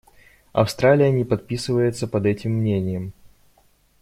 [0.51, 3.13] Австралия не подписывается под этим мнением.